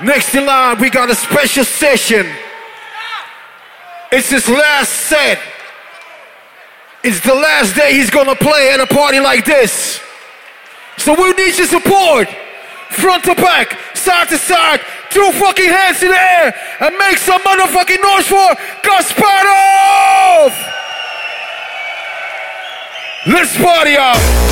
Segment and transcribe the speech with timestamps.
[0.00, 2.26] Next in line, we got a special session.
[4.10, 5.38] It's his last set.
[7.04, 10.00] It's the last day he's gonna play at a party like this.
[10.98, 12.28] So we need your support.
[12.90, 17.40] Front to back, side to side, two fucking hands in the air, and make some
[17.40, 20.52] motherfucking noise for Kasparov!
[23.26, 24.51] Let's party out!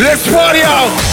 [0.00, 1.09] Let's party out!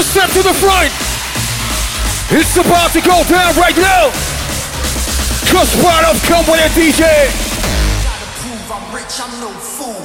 [0.00, 0.92] Step to the front.
[2.30, 4.10] It's about to go down right now.
[5.48, 7.04] Kasparov come with a DJ.
[8.70, 10.02] I'm rich, I'm no fool.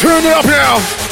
[0.00, 1.11] Turn it up now.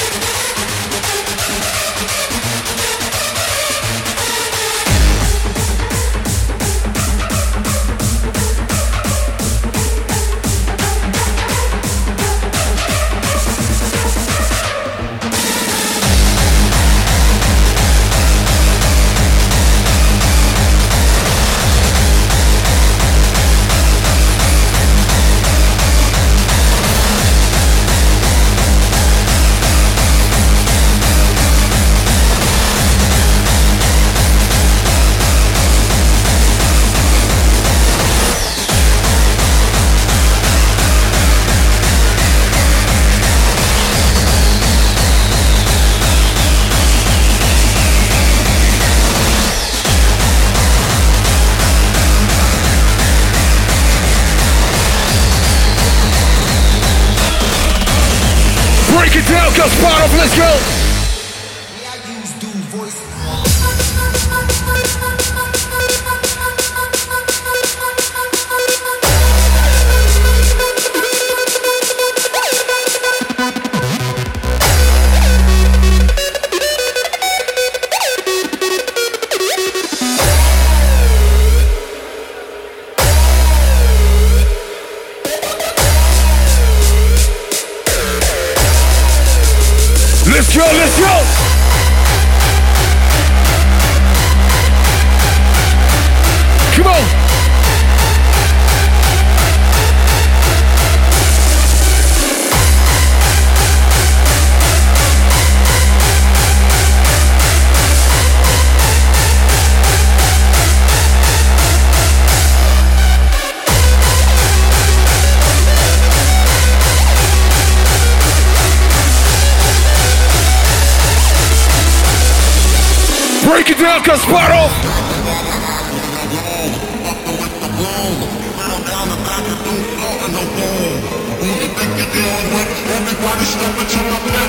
[60.20, 60.79] Let's go!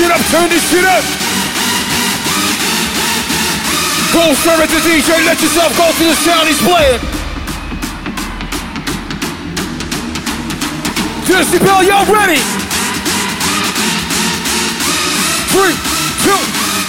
[0.00, 1.04] shit up, turn this shit up!
[4.14, 7.00] Go serve it to DJ, let yourself go to the sound he's playing.
[11.28, 12.40] Decibel, y'all ready?
[15.52, 15.76] Three,
[16.24, 16.40] two,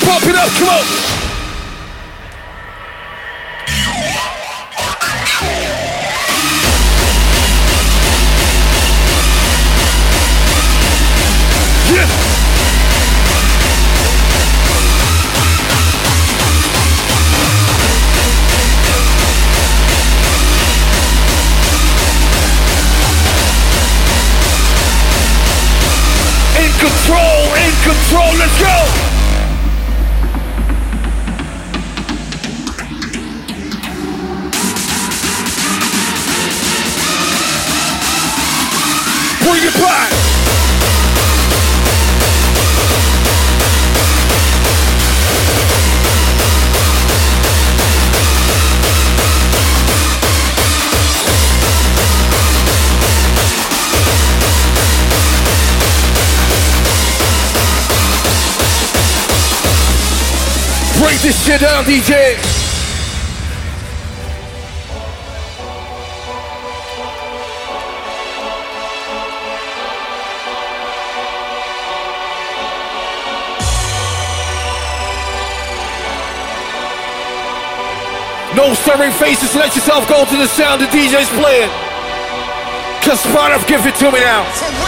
[0.05, 1.10] pump it up, come on.
[61.59, 62.37] DJ!
[78.55, 81.69] No staring faces, let yourself go to the sound the DJ's playing.
[83.03, 84.80] Cause Sparta, give it to me now.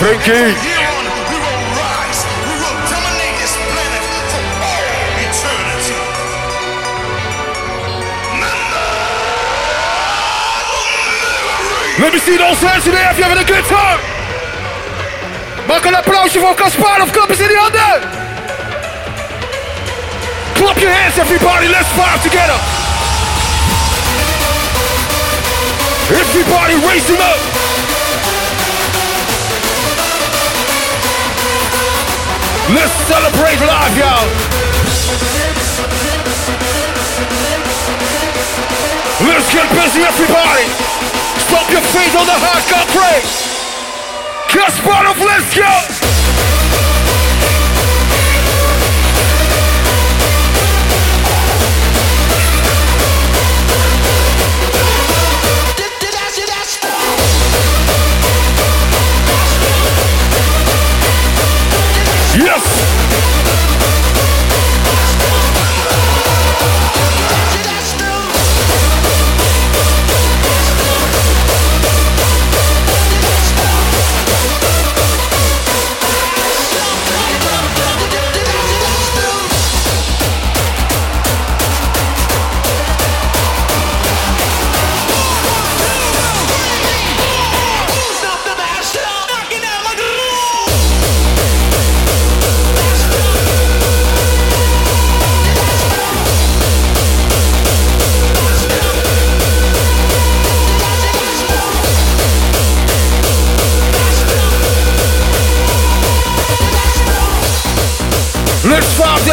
[0.00, 0.16] Eternity.
[12.00, 14.00] Let me see those hands in the air if you're having a good time.
[15.66, 18.00] Maak een applausje voor Kasparov klap eens in die handen.
[20.54, 22.58] Clap your hands everybody, let's fire together.
[26.10, 27.59] Everybody raise them up.
[32.70, 34.30] Let's celebrate live, y'all.
[39.26, 40.66] Let's get busy, everybody.
[41.48, 43.24] Stop your feet on the hardcore break.
[44.50, 46.09] Kasparov, let's go!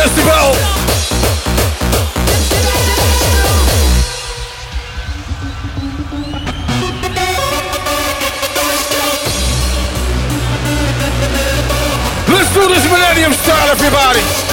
[0.08, 0.52] Decibel!
[12.30, 14.47] Let's do this Millennium style, everybody!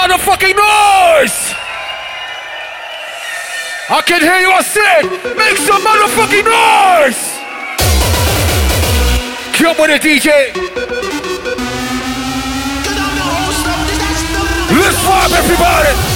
[0.00, 1.52] Motherfucking noise!
[3.90, 5.02] I can hear you, I said,
[5.36, 7.36] make some motherfucking noise!
[9.58, 10.54] Come with it, DJ.
[14.72, 16.09] Let's vibe, everybody!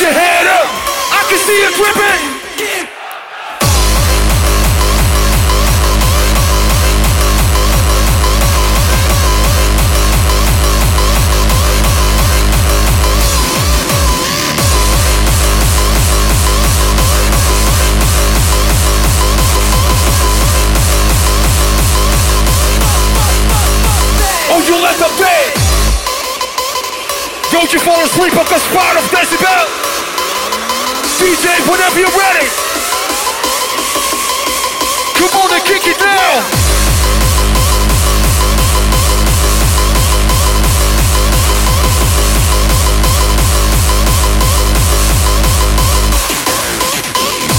[0.00, 0.64] Your head up.
[1.12, 2.40] I can see it dripping.
[27.52, 29.69] Oh, you fall asleep at the spot of decibel
[31.30, 32.46] DJs, whenever you're ready.
[35.14, 36.42] Come on and kick it down.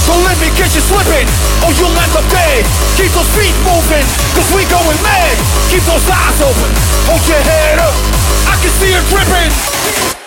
[0.03, 1.23] Don't let me get you slipping,
[1.63, 2.67] or you'll end up dead.
[2.99, 4.03] Keep those feet moving,
[4.35, 5.39] cause we going mad.
[5.71, 6.71] Keep those eyes open,
[7.07, 7.95] hold your head up.
[8.51, 10.20] I can see it dripping.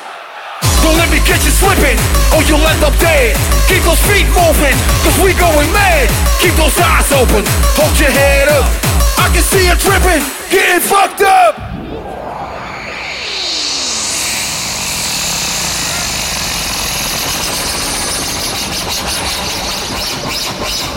[0.84, 1.96] Don't let me catch you slipping,
[2.28, 3.32] oh, or you'll end up dead.
[3.72, 6.12] Keep those feet moving, cause we going mad.
[6.44, 7.40] Keep those eyes open,
[7.72, 8.68] hold your head up.
[9.16, 10.20] I can see you tripping,
[10.52, 11.56] getting fucked up.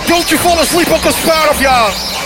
[0.05, 2.16] Don't you fall asleep on the spot, of y'all.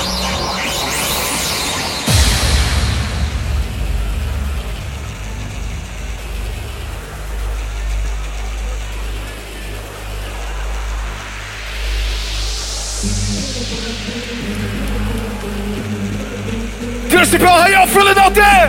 [17.21, 18.67] Rustig wel, ga opvullen dat hè?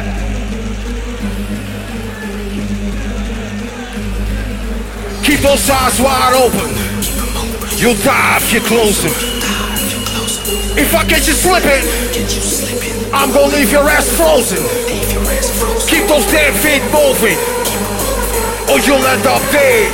[5.23, 6.71] Keep those eyes wide open.
[7.77, 9.13] You'll die if you close them.
[10.77, 11.85] If I catch you slipping,
[13.15, 14.63] I'm gonna leave your ass frozen.
[15.87, 17.39] Keep those damn feet moving,
[18.69, 19.93] or you'll end up dead.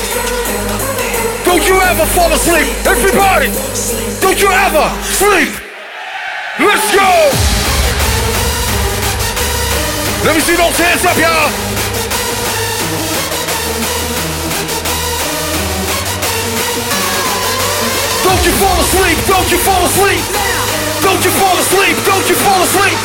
[1.45, 3.51] Don't you ever fall asleep, everybody!
[4.21, 5.53] Don't you ever sleep!
[6.59, 7.48] Let's go!
[10.25, 11.49] Let me see those hands up, y'all.
[18.27, 20.21] Don't you fall asleep, don't you fall asleep.
[21.03, 22.99] Don't you fall asleep, don't you fall asleep.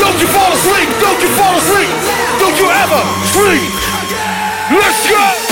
[0.00, 1.90] Don't you fall asleep, don't you fall asleep.
[2.38, 3.72] Don't you ever sleep.
[4.70, 5.51] Let's go.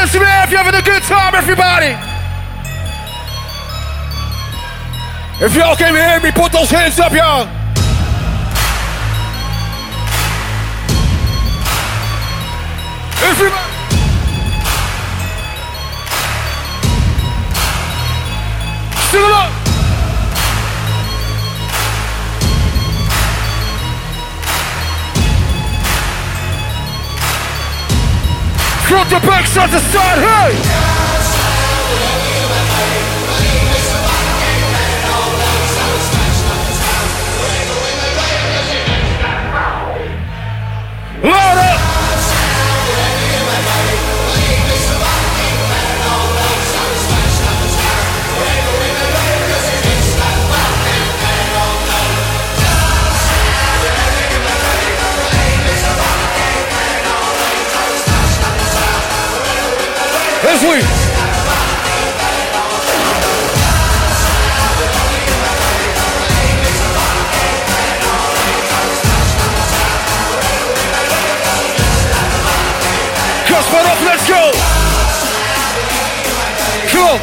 [0.00, 1.92] this way you having a good time, everybody.
[5.44, 7.46] If y'all can hear me, put those hands up, y'all.
[13.22, 13.68] Everybody.
[19.10, 19.57] Sing up.
[28.88, 30.54] Drop the back shot to start, hey!
[41.22, 41.77] Louder!
[60.58, 60.80] fui.
[73.46, 74.50] Crossbow up, let's go.
[76.90, 77.20] Come on.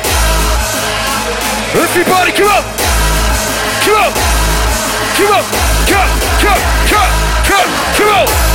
[1.76, 2.64] Everybody, come on.
[3.84, 4.14] Come on.
[5.18, 5.44] Come on.
[5.86, 7.12] Come, come, come, come,
[7.44, 8.55] come, come on.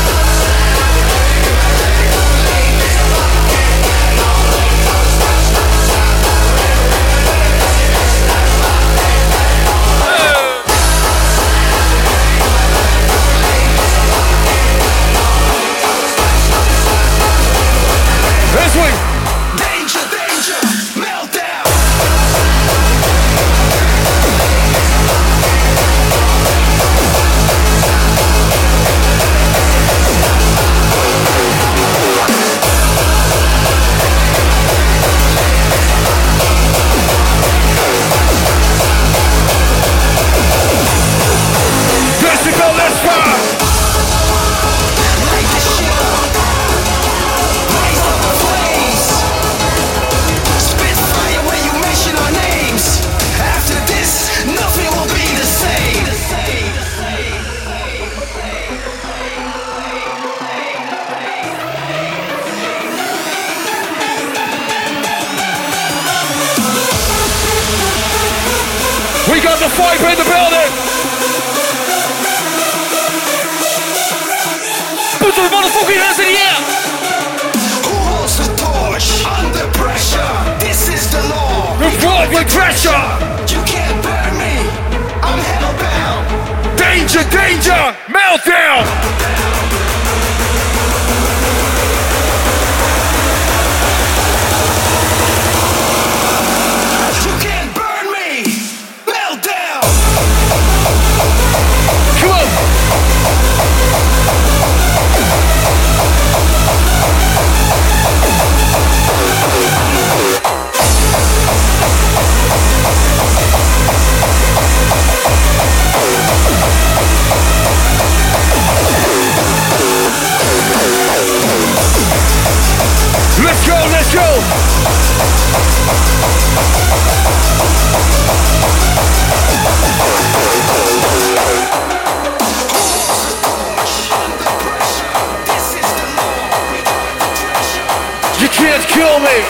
[138.41, 139.45] You can't kill me.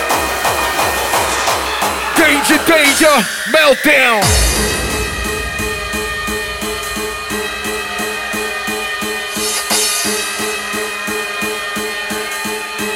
[2.17, 3.15] Danger, danger,
[3.55, 4.21] meltdown.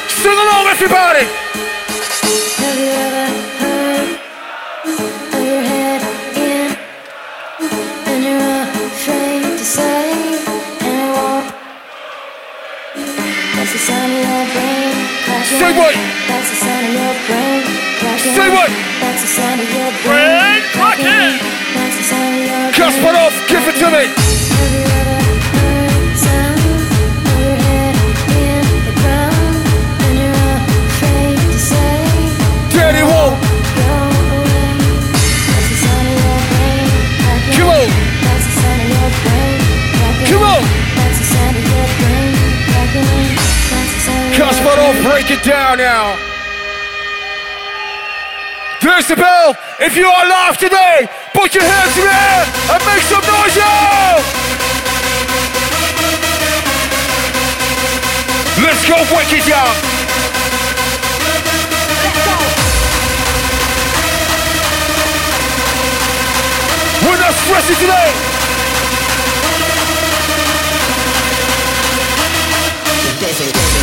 [0.08, 1.43] Sing along, everybody.
[15.76, 15.94] What?
[16.28, 17.62] That's the sound of your brain
[17.98, 18.34] crashing.
[18.34, 18.70] Say what?
[19.00, 21.38] That's the sound of your Brain cracking.
[21.74, 23.04] That's the sound of your Cast brain.
[23.04, 24.23] one off, give it to me.
[44.74, 46.16] One break it down now.
[48.80, 52.42] Decibel, if you are alive today, put your hands in the air
[52.74, 53.70] and make some noise, yo!
[58.66, 59.76] Let's go, Wicked Young!
[67.06, 68.10] We're not stressing today!
[73.20, 73.73] Decibel,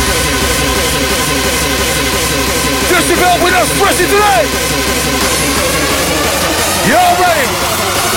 [3.42, 4.44] we're not stressing today!
[6.90, 7.48] Y'all ready?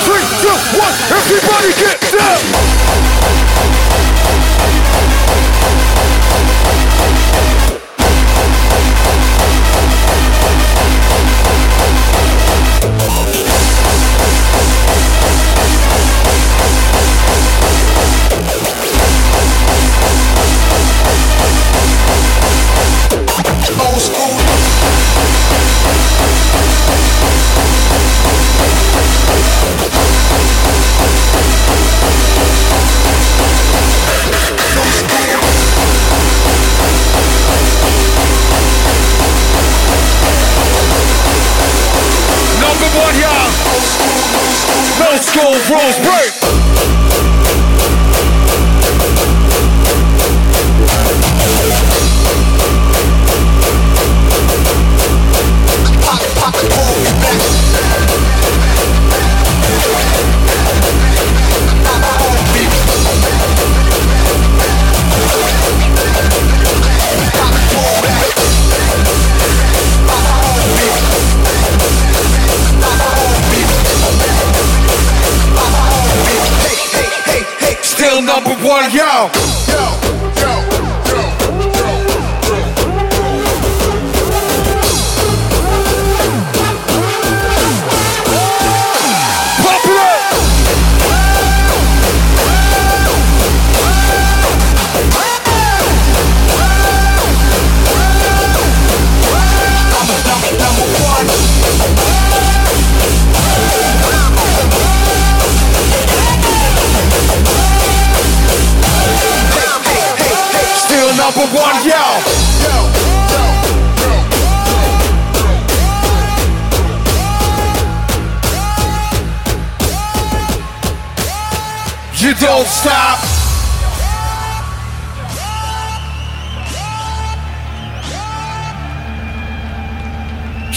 [0.04, 3.05] Three, two, one, everybody get down!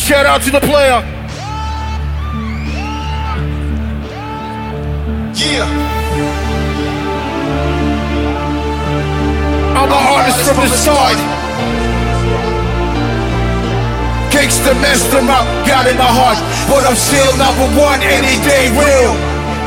[0.10, 1.06] Shout out to the player!
[5.38, 5.70] Yeah.
[9.78, 11.22] I'm the artist from the side.
[14.34, 18.74] Gangsta messed them up, got in my heart, but I'm still number one any day
[18.74, 19.14] real.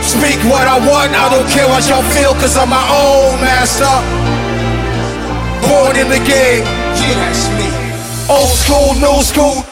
[0.02, 3.94] Speak what I want, I don't care what y'all feel, cause I'm my own master.
[5.70, 6.66] Born in the game,
[6.98, 7.70] Yeah, that's me.
[8.26, 9.71] old school, new school.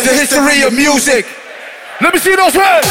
[0.00, 1.26] The history of music.
[2.00, 2.86] Let me see those hands.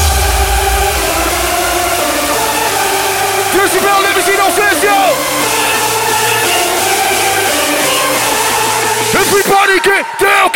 [3.50, 4.94] Decibel, let me see those hands, yo.
[9.18, 10.49] Everybody get down,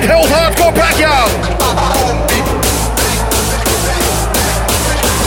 [0.00, 1.30] Red Hills Hardcore Backyard.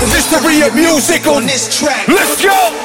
[0.01, 2.07] Is this the real music on this track?
[2.07, 2.82] Let's go!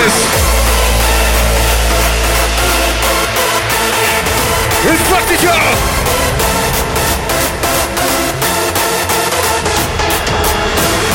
[0.00, 0.16] madness.
[4.88, 5.60] It's practical.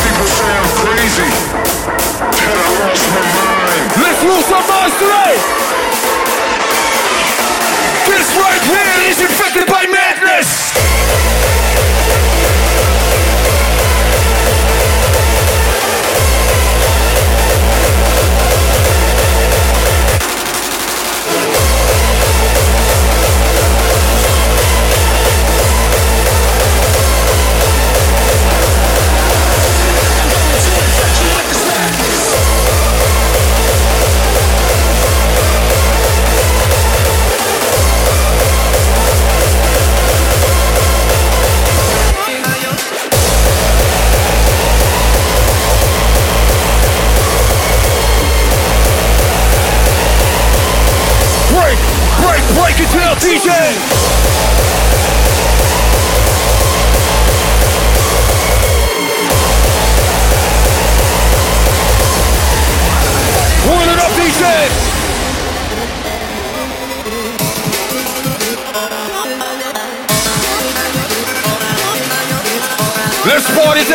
[0.05, 1.29] People say I'm crazy.
[2.35, 3.85] That I lost my mind.
[4.05, 5.33] Let's lose our minds today.
[8.05, 11.64] This right here is infected by madness.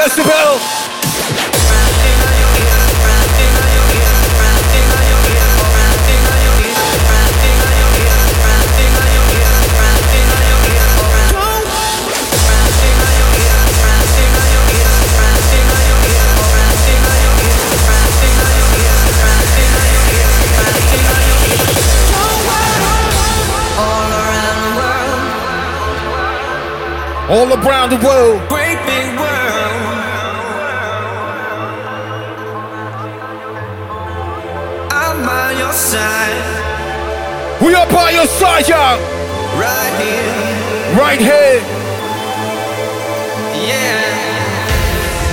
[0.01, 0.81] Decibel.
[27.33, 28.49] All around the world.
[28.49, 29.70] Great big world.
[35.71, 38.99] Your side, We are by your side, y'all.
[39.55, 40.99] right here.
[40.99, 41.63] Right here.
[43.71, 44.03] Yeah.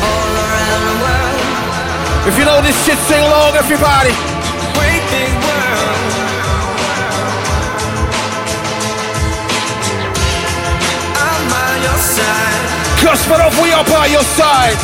[0.06, 2.28] All around the world.
[2.30, 4.14] If you know this shit, sing along, everybody.
[4.78, 7.08] Great big world.
[11.18, 12.66] I'm by your side,
[13.02, 14.78] Kasparov, we are by your side.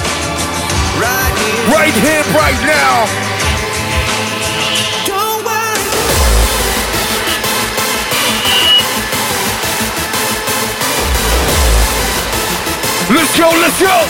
[1.00, 1.64] right here.
[1.78, 3.33] Right here, right now.
[13.10, 14.08] Let's go, let's go.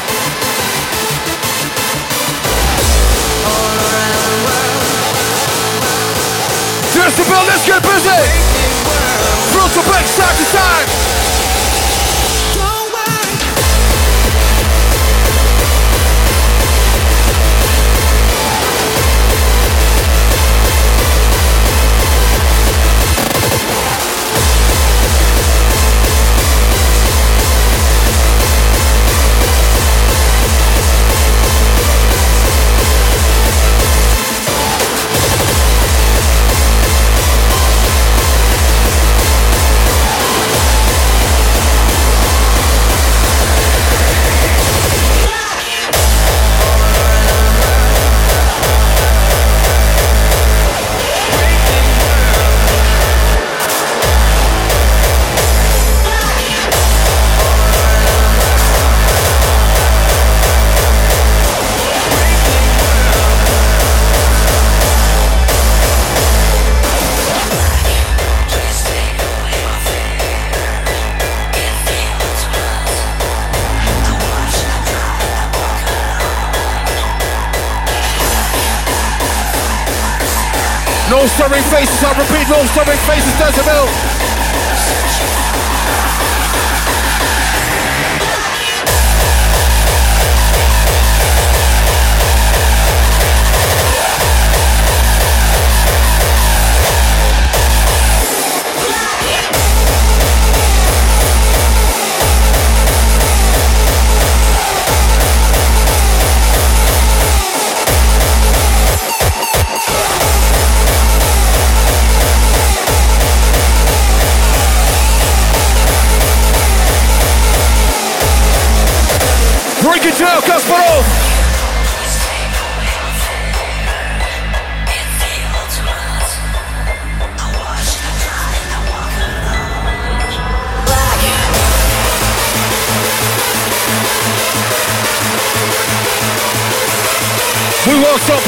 [6.94, 8.24] Decibel, let's get busy.
[9.52, 11.13] Front to back, side to side.
[81.24, 84.33] No staring faces, I repeat, no staring faces, Decibel.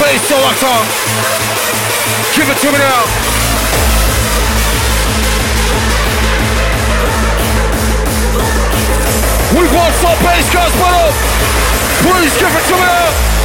[0.06, 0.86] Bass, so I talk.
[2.36, 3.03] Give it to me now.
[9.58, 11.14] We want some bass, Kasparov.
[12.06, 13.45] Please give it to me now.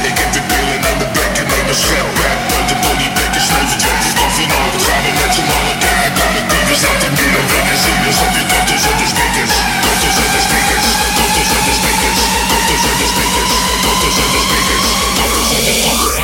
[15.70, 16.20] Doctors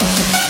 [0.00, 0.43] en de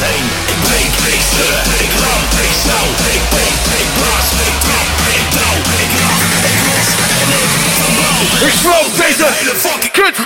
[0.00, 0.24] heen.
[0.46, 5.26] Ik breek, ik scheur, ik ram, ik snauw, ik peet, ik blaas, ik trap, ik
[5.36, 8.46] douw, ik raf, ik los en ik verbouw.
[8.48, 10.16] Ik sloop deze hele fucking kut!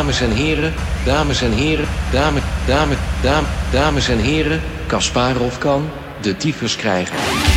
[0.00, 0.72] Dames en heren,
[1.04, 5.90] dames en heren, dame, dame, dame, dames en heren, Kasparov kan
[6.20, 7.49] de tyfus krijgen.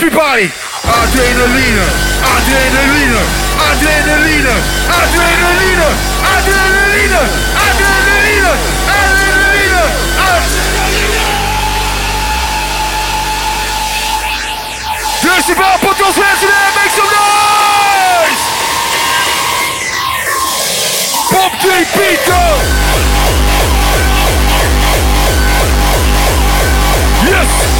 [0.00, 0.48] Everybody!
[0.88, 1.84] Adrenalina!
[2.24, 3.20] Adrenalina!
[3.68, 4.54] Adrenalina!
[4.96, 5.88] Adrenalina!
[6.24, 7.20] Adrenalina!
[7.68, 8.52] Adrenalina!
[8.96, 9.82] Adrenalina!
[10.24, 11.20] Adrenalina!
[15.20, 18.40] Dus die put those hands in the air, make some noise!
[21.28, 22.40] Pop JP, go!
[27.28, 27.79] Yes!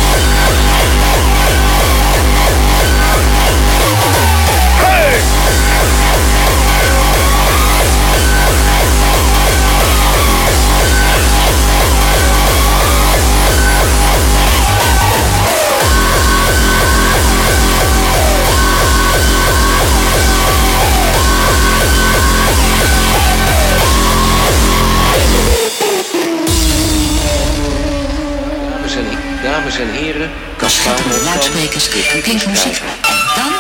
[29.71, 31.89] dames en heren, Cascade luidsprekers,
[32.23, 32.77] klinkt muziek.
[32.77, 33.53] En dan...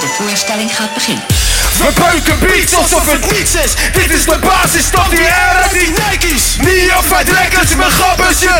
[0.00, 1.24] De voorstelling gaat beginnen.
[1.78, 3.72] We beuken beats alsof het niets is.
[3.92, 7.90] Dit is de basis, van die air die Nike's Niet of wij drekkers, mijn
[8.38, 8.54] je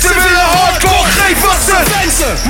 [0.00, 1.62] ze willen hardcore, geen wat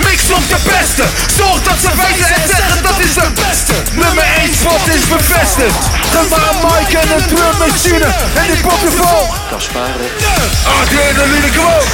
[0.05, 1.05] Mix op de beste,
[1.37, 3.75] zorg dat ze weten en zeggen dat is de beste.
[3.93, 5.83] Nummer 1 spot is bevestigd.
[6.15, 9.95] Gemaakt Mike en een drummachine En die portefeuille Kaspar
[10.81, 11.85] Adrenaline kwam.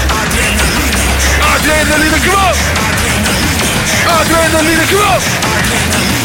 [1.54, 2.54] Adrenaline kwam.
[4.18, 6.17] Adrenaline kwam.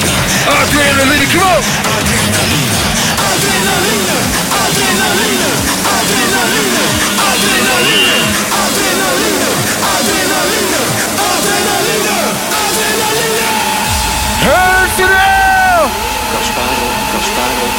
[0.44, 1.64] Adrenaline, come on!
[3.24, 4.08] Adrenaline,
[4.52, 5.56] adrenaline, adrenaline,
[5.94, 6.84] adrenaline,
[7.24, 8.18] adrenaline,
[8.74, 9.48] adrenaline,
[9.94, 10.76] adrenaline,
[11.32, 12.12] adrenaline,
[12.60, 13.48] adrenaline.
[14.44, 15.24] Hört ihr det?
[16.34, 17.74] Kasparov, Kasparov.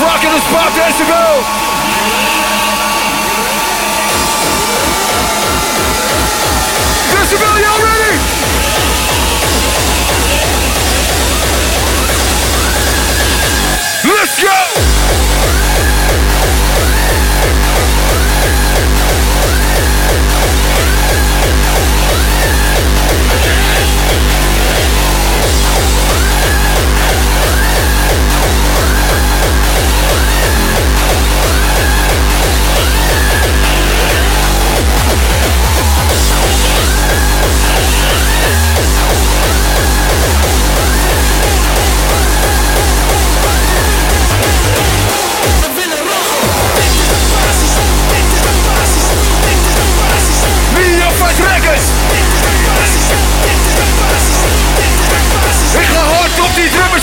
[0.00, 1.24] Rocking the spot, let's go!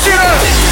[0.06, 0.67] Op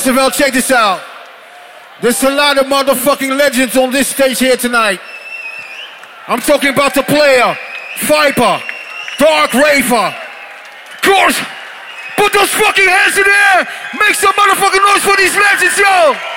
[0.00, 1.02] Check this out.
[2.00, 5.00] There's a lot of motherfucking legends on this stage here tonight.
[6.28, 7.56] I'm talking about the player,
[8.02, 8.62] Viper,
[9.18, 10.14] Dark Raver,
[11.02, 11.40] Course,
[12.18, 13.68] Put those fucking hands in the air.
[13.94, 16.27] Make some motherfucking noise for these legends, yo.